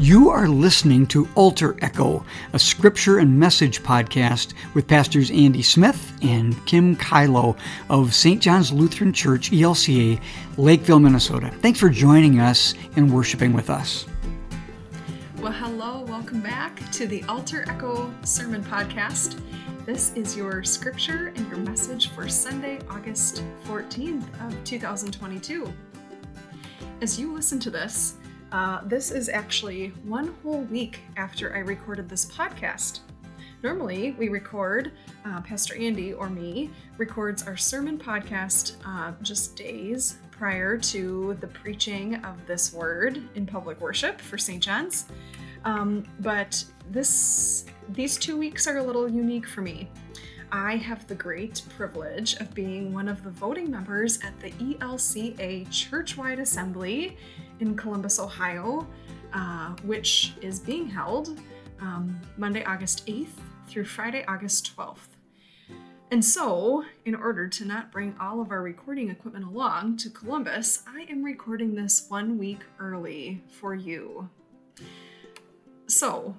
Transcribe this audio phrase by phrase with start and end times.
[0.00, 6.16] You are listening to Altar Echo, a scripture and message podcast with Pastors Andy Smith
[6.22, 7.54] and Kim Kylo
[7.90, 8.40] of St.
[8.40, 10.18] John's Lutheran Church, ELCA,
[10.56, 11.50] Lakeville, Minnesota.
[11.60, 14.06] Thanks for joining us and worshiping with us.
[15.36, 19.38] Well, hello, welcome back to the Altar Echo Sermon Podcast.
[19.84, 25.70] This is your scripture and your message for Sunday, August 14th of 2022.
[27.02, 28.14] As you listen to this,
[28.52, 33.00] uh, this is actually one whole week after I recorded this podcast.
[33.62, 34.92] Normally, we record,
[35.24, 41.46] uh, Pastor Andy or me records our sermon podcast uh, just days prior to the
[41.46, 44.62] preaching of this word in public worship for St.
[44.62, 45.06] John's.
[45.64, 49.90] Um, but this these two weeks are a little unique for me.
[50.52, 55.68] I have the great privilege of being one of the voting members at the ELCA
[55.68, 57.16] Churchwide Assembly
[57.60, 58.86] in Columbus, Ohio,
[59.32, 61.40] uh, which is being held
[61.80, 63.28] um, Monday, August 8th
[63.68, 65.08] through Friday, August 12th.
[66.10, 70.82] And so, in order to not bring all of our recording equipment along to Columbus,
[70.88, 74.28] I am recording this one week early for you.
[75.86, 76.34] So,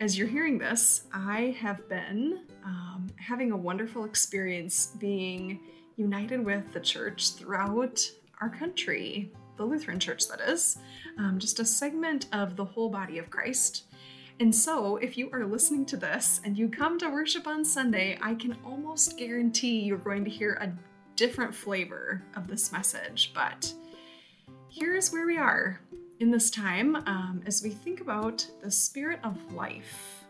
[0.00, 5.60] as you're hearing this, I have been um, having a wonderful experience being
[5.96, 8.10] united with the church throughout
[8.40, 10.78] our country, the Lutheran Church, that is,
[11.18, 13.84] um, just a segment of the whole body of Christ.
[14.40, 18.18] And so, if you are listening to this and you come to worship on Sunday,
[18.20, 20.72] I can almost guarantee you're going to hear a
[21.16, 23.32] different flavor of this message.
[23.34, 23.72] But
[24.68, 25.78] here's where we are
[26.18, 30.21] in this time um, as we think about the spirit of life.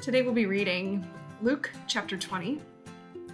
[0.00, 1.04] Today we'll be reading
[1.42, 2.60] Luke chapter 20,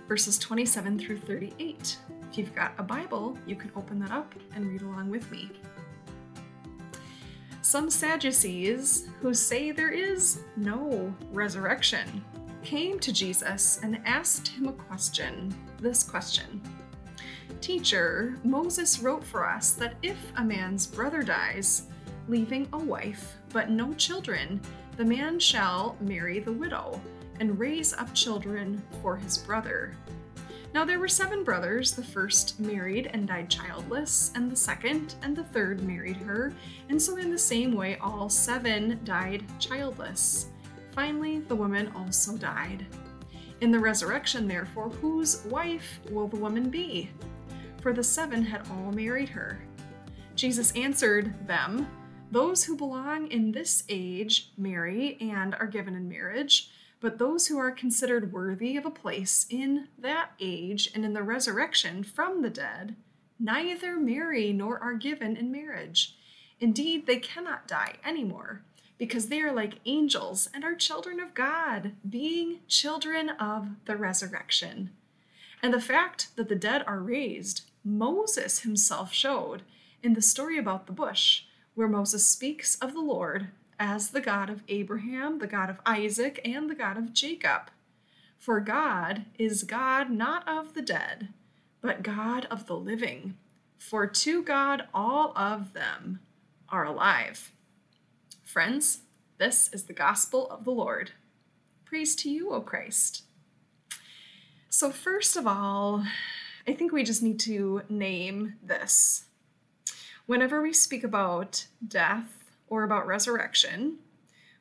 [0.09, 1.99] verses 27 through 38.
[2.31, 5.51] If you've got a Bible, you can open that up and read along with me.
[7.61, 12.25] Some Sadducees, who say there is no resurrection,
[12.63, 16.63] came to Jesus and asked him a question this question
[17.61, 21.89] Teacher, Moses wrote for us that if a man's brother dies,
[22.27, 24.63] leaving a wife but no children,
[24.97, 27.01] the man shall marry the widow
[27.41, 29.97] and raise up children for his brother.
[30.73, 31.93] Now there were seven brothers.
[31.93, 36.53] The first married and died childless, and the second and the third married her,
[36.89, 40.49] and so in the same way all seven died childless.
[40.91, 42.87] Finally, the woman also died.
[43.61, 47.11] In the resurrection, therefore, whose wife will the woman be?
[47.81, 49.61] For the seven had all married her.
[50.35, 51.87] Jesus answered them,
[52.35, 56.69] Those who belong in this age marry and are given in marriage
[57.01, 61.23] but those who are considered worthy of a place in that age and in the
[61.23, 62.97] resurrection from the dead
[63.39, 66.17] neither marry nor are given in marriage.
[66.59, 68.63] Indeed, they cannot die anymore,
[68.99, 74.91] because they are like angels and are children of God, being children of the resurrection.
[75.63, 79.63] And the fact that the dead are raised, Moses himself showed
[80.03, 81.43] in the story about the bush,
[81.75, 83.49] where Moses speaks of the Lord
[83.79, 87.71] as the God of Abraham, the God of Isaac, and the God of Jacob.
[88.39, 91.29] For God is God not of the dead,
[91.81, 93.37] but God of the living.
[93.79, 96.21] For to God all of them
[96.69, 97.53] are alive.
[98.43, 99.01] Friends,
[99.39, 101.13] this is the gospel of the Lord.
[101.85, 103.25] Praise to you, O Christ.
[104.69, 106.05] So, first of all,
[106.67, 109.24] I think we just need to name this.
[110.27, 113.99] Whenever we speak about death, or about resurrection,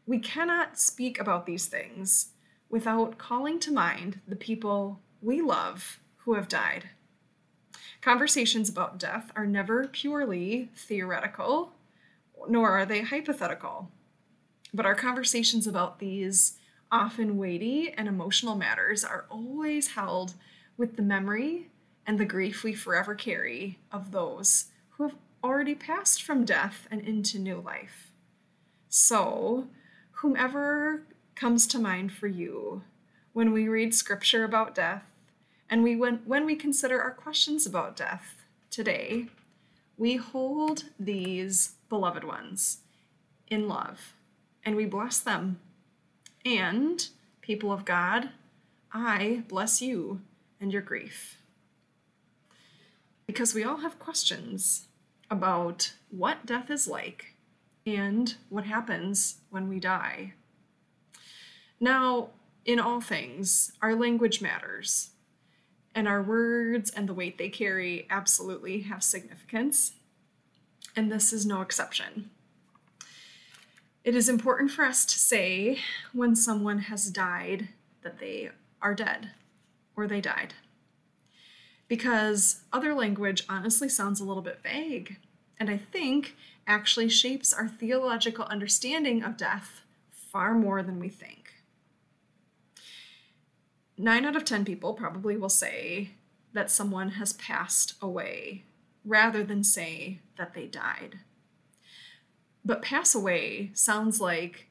[0.06, 2.30] we cannot speak about these things
[2.70, 6.90] without calling to mind the people we love who have died.
[8.02, 11.72] Conversations about death are never purely theoretical,
[12.48, 13.90] nor are they hypothetical.
[14.74, 16.58] But our conversations about these
[16.92, 20.34] often weighty and emotional matters are always held
[20.78, 21.70] with the memory
[22.06, 24.66] and the grief we forever carry of those
[25.44, 28.12] already passed from death and into new life.
[28.90, 29.68] So,
[30.12, 31.04] whomever
[31.36, 32.84] comes to mind for you
[33.34, 35.06] when we read scripture about death
[35.70, 39.28] and we when, when we consider our questions about death today,
[39.98, 42.80] we hold these beloved ones
[43.48, 44.14] in love
[44.66, 45.60] and we bless them.
[46.46, 47.08] And,
[47.42, 48.30] people of God,
[48.92, 50.22] I bless you
[50.60, 51.38] and your grief.
[53.26, 54.88] Because we all have questions
[55.34, 57.34] about what death is like
[57.88, 60.34] and what happens when we die.
[61.80, 62.30] Now,
[62.66, 65.10] in all things, our language matters,
[65.96, 69.94] and our words and the weight they carry absolutely have significance,
[70.96, 72.30] and this is no exception.
[74.04, 75.80] It is important for us to say
[76.14, 77.70] when someone has died
[78.04, 78.52] that they
[78.82, 79.32] are dead
[79.96, 80.54] or they died.
[81.94, 85.18] Because other language honestly sounds a little bit vague,
[85.60, 86.36] and I think
[86.66, 91.54] actually shapes our theological understanding of death far more than we think.
[93.96, 96.10] Nine out of 10 people probably will say
[96.52, 98.64] that someone has passed away
[99.06, 101.20] rather than say that they died.
[102.66, 104.66] But pass away sounds like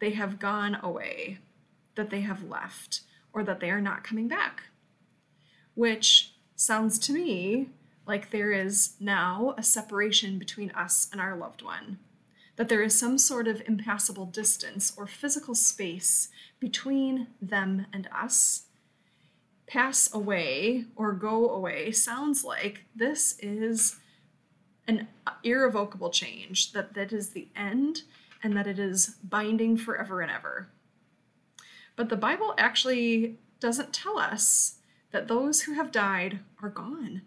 [0.00, 1.38] they have gone away,
[1.94, 4.64] that they have left, or that they are not coming back,
[5.76, 7.68] which sounds to me
[8.06, 11.98] like there is now a separation between us and our loved one,
[12.56, 16.28] that there is some sort of impassable distance or physical space
[16.60, 18.64] between them and us.
[19.66, 23.96] Pass away or go away sounds like this is
[24.86, 25.08] an
[25.42, 28.02] irrevocable change, that that is the end
[28.42, 30.68] and that it is binding forever and ever.
[31.96, 34.76] But the Bible actually doesn't tell us
[35.14, 37.22] that those who have died are gone.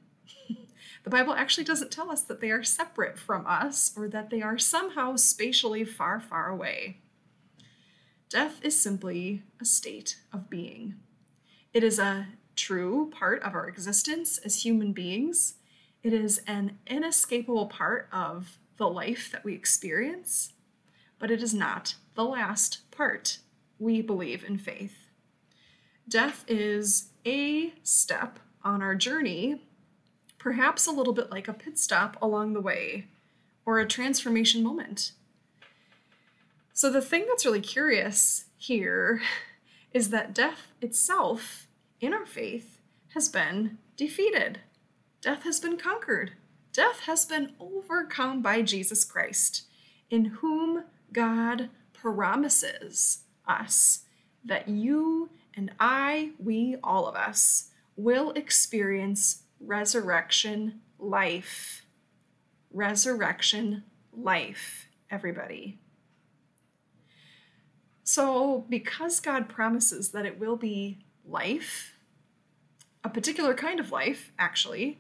[1.06, 4.42] the Bible actually doesn't tell us that they are separate from us or that they
[4.42, 6.98] are somehow spatially far, far away.
[8.30, 10.96] Death is simply a state of being.
[11.74, 15.54] It is a true part of our existence as human beings,
[16.04, 20.52] it is an inescapable part of the life that we experience,
[21.20, 23.40] but it is not the last part.
[23.80, 25.08] We believe in faith.
[26.10, 29.62] Death is a step on our journey,
[30.38, 33.08] perhaps a little bit like a pit stop along the way
[33.66, 35.12] or a transformation moment.
[36.72, 39.22] So, the thing that's really curious here
[39.92, 41.68] is that death itself
[42.00, 42.78] in our faith
[43.14, 44.60] has been defeated.
[45.20, 46.34] Death has been conquered.
[46.72, 49.64] Death has been overcome by Jesus Christ,
[50.10, 54.06] in whom God promises us
[54.46, 61.84] that you and I, we, all of us, will experience resurrection life.
[62.72, 63.84] Resurrection
[64.16, 65.80] life, everybody.
[68.04, 71.98] So, because God promises that it will be life,
[73.04, 75.00] a particular kind of life, actually,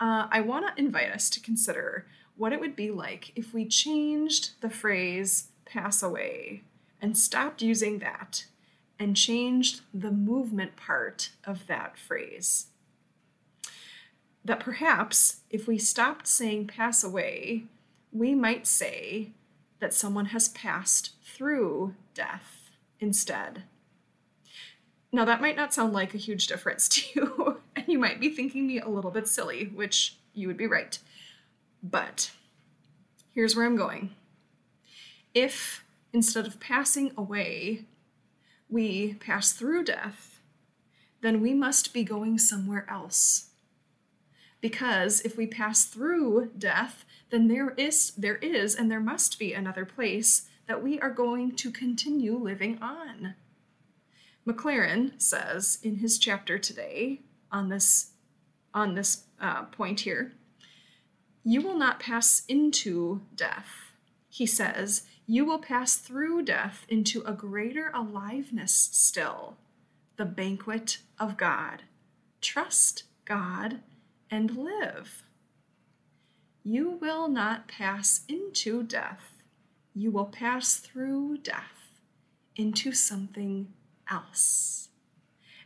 [0.00, 2.06] uh, I want to invite us to consider
[2.36, 6.62] what it would be like if we changed the phrase pass away
[7.02, 8.46] and stopped using that
[8.98, 12.66] and changed the movement part of that phrase.
[14.44, 17.64] That perhaps if we stopped saying pass away,
[18.12, 19.30] we might say
[19.80, 23.62] that someone has passed through death instead.
[25.12, 28.30] Now, that might not sound like a huge difference to you, and you might be
[28.30, 30.98] thinking me a little bit silly, which you would be right.
[31.82, 32.30] But
[33.34, 34.10] here's where I'm going.
[35.34, 37.84] If instead of passing away,
[38.68, 40.40] we pass through death,
[41.20, 43.50] then we must be going somewhere else.
[44.60, 49.52] Because if we pass through death, then there is there is and there must be
[49.52, 53.34] another place that we are going to continue living on.
[54.46, 57.20] McLaren says in his chapter today
[57.52, 58.12] on this
[58.74, 60.32] on this uh, point here,
[61.44, 63.68] you will not pass into death.
[64.28, 69.58] He says, you will pass through death into a greater aliveness still,
[70.16, 71.82] the banquet of God.
[72.40, 73.80] Trust God
[74.30, 75.24] and live.
[76.64, 79.34] You will not pass into death.
[79.94, 81.90] You will pass through death
[82.56, 83.68] into something
[84.10, 84.88] else.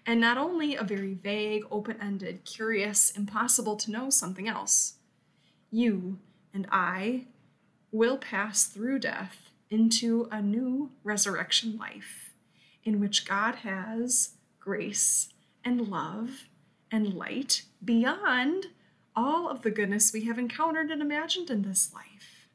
[0.05, 4.95] And not only a very vague, open ended, curious, impossible to know something else,
[5.71, 6.19] you
[6.53, 7.27] and I
[7.93, 12.33] will pass through death into a new resurrection life
[12.85, 15.29] in which God has grace
[15.65, 16.49] and love
[16.91, 18.67] and light beyond
[19.17, 22.49] all of the goodness we have encountered and imagined in this life.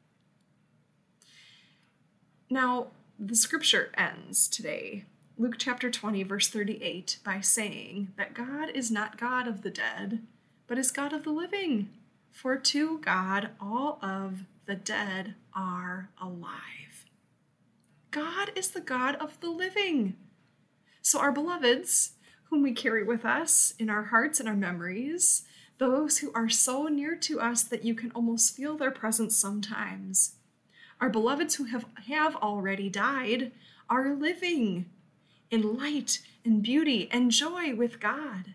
[2.50, 5.04] Now, the scripture ends today
[5.40, 10.20] Luke chapter 20, verse 38, by saying that God is not God of the dead,
[10.66, 11.90] but is God of the living.
[12.32, 16.87] For to God all of the dead are alive.
[18.18, 20.16] God is the God of the living.
[21.02, 22.14] So, our beloveds,
[22.50, 25.44] whom we carry with us in our hearts and our memories,
[25.78, 30.34] those who are so near to us that you can almost feel their presence sometimes,
[31.00, 33.52] our beloveds who have, have already died,
[33.88, 34.86] are living
[35.52, 38.54] in light and beauty and joy with God,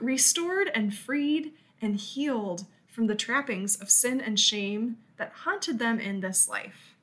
[0.00, 5.98] restored and freed and healed from the trappings of sin and shame that haunted them
[5.98, 6.95] in this life.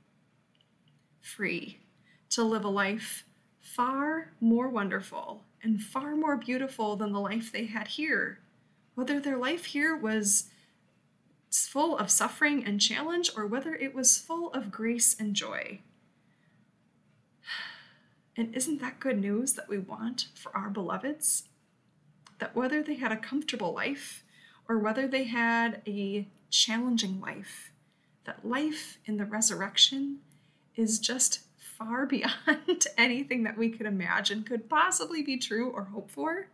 [1.23, 1.79] Free
[2.29, 3.23] to live a life
[3.61, 8.39] far more wonderful and far more beautiful than the life they had here.
[8.93, 10.49] Whether their life here was
[11.49, 15.79] full of suffering and challenge or whether it was full of grace and joy.
[18.35, 21.43] And isn't that good news that we want for our beloveds?
[22.39, 24.23] That whether they had a comfortable life
[24.67, 27.71] or whether they had a challenging life,
[28.23, 30.21] that life in the resurrection
[30.75, 36.11] is just far beyond anything that we could imagine could possibly be true or hope
[36.11, 36.47] for.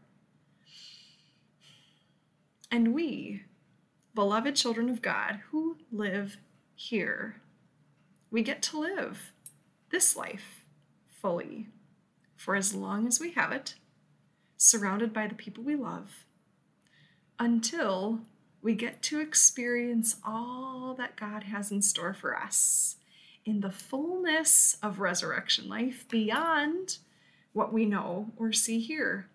[2.71, 3.43] And we,
[4.13, 6.37] beloved children of God who live
[6.75, 7.41] here,
[8.31, 9.31] we get to live
[9.89, 10.63] this life
[11.21, 11.67] fully
[12.35, 13.75] for as long as we have it,
[14.55, 16.23] surrounded by the people we love,
[17.37, 18.19] until
[18.61, 22.97] we get to experience all that God has in store for us
[23.45, 26.97] in the fullness of resurrection life beyond
[27.53, 29.27] what we know or see here.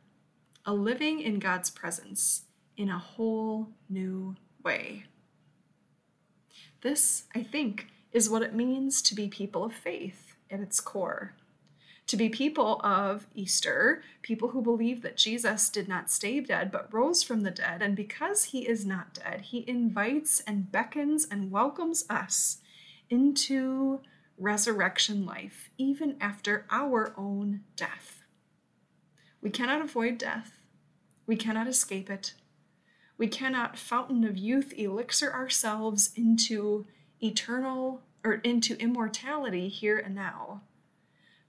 [0.67, 2.45] A living in God's presence
[2.77, 5.05] in a whole new way.
[6.81, 11.35] This, I think, is what it means to be people of faith at its core.
[12.09, 16.93] To be people of Easter, people who believe that Jesus did not stay dead but
[16.93, 21.51] rose from the dead, and because he is not dead, he invites and beckons and
[21.51, 22.59] welcomes us
[23.11, 24.01] into
[24.39, 28.23] resurrection life, even after our own death.
[29.41, 30.61] We cannot avoid death,
[31.27, 32.35] we cannot escape it.
[33.17, 36.85] We cannot fountain of youth elixir ourselves into
[37.23, 40.63] eternal or into immortality here and now.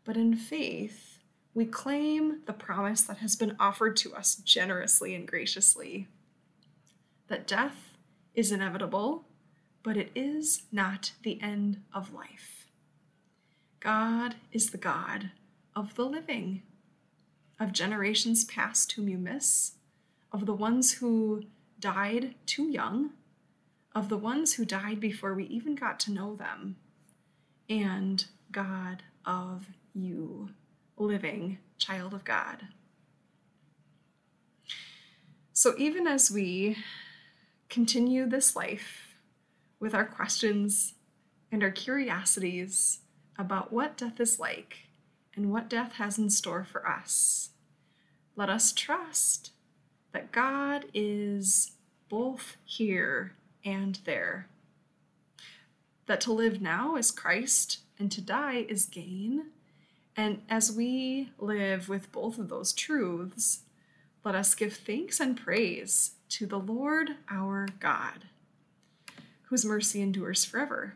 [0.03, 1.17] But in faith,
[1.55, 6.07] we claim the promise that has been offered to us generously and graciously
[7.27, 7.97] that death
[8.35, 9.25] is inevitable,
[9.85, 12.65] but it is not the end of life.
[13.79, 15.29] God is the God
[15.75, 16.63] of the living,
[17.59, 19.73] of generations past whom you miss,
[20.31, 21.43] of the ones who
[21.79, 23.11] died too young,
[23.93, 26.77] of the ones who died before we even got to know them,
[27.69, 30.49] and God of you,
[30.97, 32.69] living child of God.
[35.53, 36.75] So, even as we
[37.69, 39.04] continue this life
[39.79, 40.93] with our questions
[41.51, 42.99] and our curiosities
[43.37, 44.87] about what death is like
[45.35, 47.49] and what death has in store for us,
[48.35, 49.51] let us trust
[50.13, 51.71] that God is
[52.09, 54.47] both here and there.
[56.05, 59.47] That to live now is Christ and to die is gain,
[60.15, 63.61] and as we live with both of those truths,
[64.23, 68.25] let us give thanks and praise to the Lord our God,
[69.49, 70.95] whose mercy endures forever.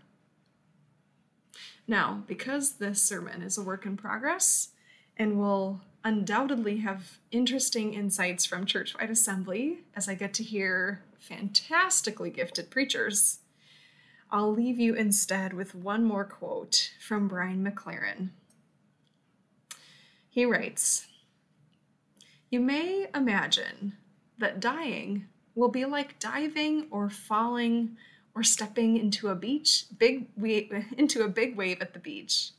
[1.88, 4.70] Now, because this sermon is a work in progress
[5.18, 12.30] and will undoubtedly have interesting insights from churchwide assembly as I get to hear fantastically
[12.30, 13.40] gifted preachers,
[14.32, 18.30] I'll leave you instead with one more quote from Brian McLaren.
[20.30, 21.08] He writes
[22.50, 23.98] You may imagine
[24.38, 25.26] that dying
[25.56, 27.98] will be like diving or falling
[28.40, 30.28] or stepping into a beach big
[30.98, 32.52] into a big wave at the beach.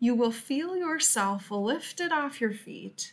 [0.00, 3.12] You will feel yourself lifted off your feet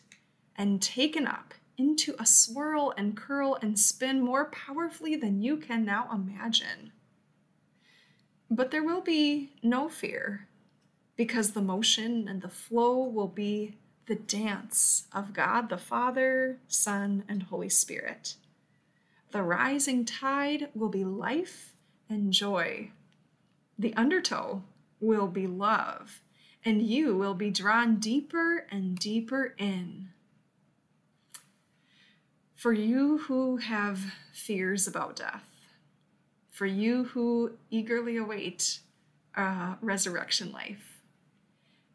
[0.56, 5.86] and taken up into a swirl and curl and spin more powerfully than you can
[5.86, 6.92] now imagine.
[8.50, 10.48] But there will be no fear
[11.16, 13.76] because the motion and the flow will be
[14.08, 18.36] the dance of God the Father, Son, and Holy Spirit.
[19.32, 21.74] The rising tide will be life
[22.10, 22.92] and joy.
[23.78, 24.64] The undertow
[25.00, 26.22] will be love,
[26.64, 30.10] and you will be drawn deeper and deeper in.
[32.56, 35.48] For you who have fears about death,
[36.50, 38.80] for you who eagerly await
[39.36, 41.00] a resurrection life,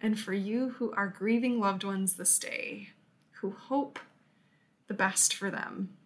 [0.01, 2.91] and for you who are grieving loved ones this day,
[3.41, 3.99] who hope
[4.87, 5.97] the best for them.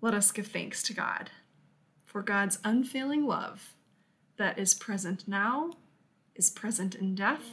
[0.00, 1.30] Let us give thanks to God
[2.04, 3.74] for God's unfailing love
[4.36, 5.72] that is present now,
[6.36, 7.44] is present in death,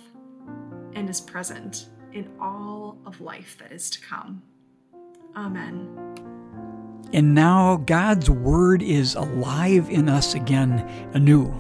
[0.94, 4.44] and is present in all of life that is to come.
[5.36, 6.16] Amen.
[7.14, 11.52] And now God's Word is alive in us again anew.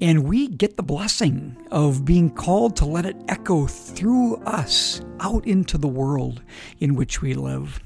[0.00, 5.46] And we get the blessing of being called to let it echo through us out
[5.46, 6.42] into the world
[6.78, 7.80] in which we live.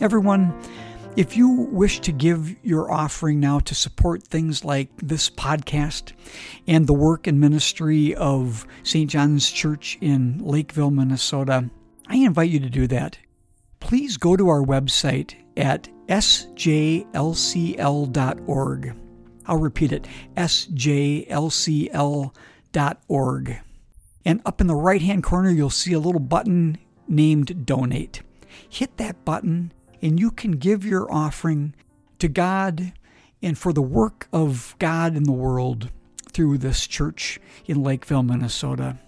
[0.00, 0.58] Everyone,
[1.16, 6.12] If you wish to give your offering now to support things like this podcast
[6.68, 9.10] and the work and ministry of St.
[9.10, 11.68] John's Church in Lakeville, Minnesota,
[12.06, 13.18] I invite you to do that.
[13.80, 17.06] Please go to our website at sjlcl.org.
[19.46, 20.70] I'll repeat it sjlcl.org.
[24.24, 28.22] And up in the right hand corner, you'll see a little button named Donate.
[28.68, 31.74] Hit that button and you can give your offering
[32.18, 32.92] to God
[33.42, 35.90] and for the work of God in the world
[36.30, 38.98] through this church in Lakeville, Minnesota.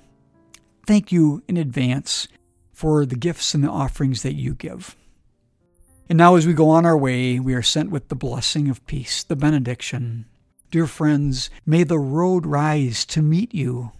[0.86, 2.28] Thank you in advance
[2.72, 4.96] for the gifts and the offerings that you give.
[6.08, 8.84] And now, as we go on our way, we are sent with the blessing of
[8.86, 10.26] peace, the benediction.
[10.70, 13.92] Dear friends, may the road rise to meet you.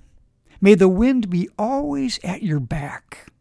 [0.61, 3.32] May the wind be always at your back.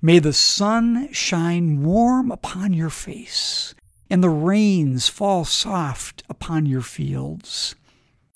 [0.00, 3.74] May the sun shine warm upon your face,
[4.08, 7.74] and the rains fall soft upon your fields.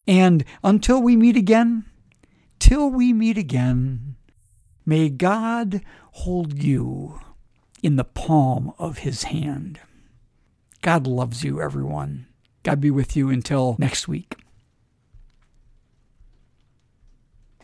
[0.06, 1.84] And until we meet again,
[2.58, 4.16] till we meet again,
[4.84, 7.20] may God hold you
[7.82, 9.78] in the palm of his hand.
[10.80, 12.26] God loves you, everyone.
[12.64, 14.41] God be with you until next week.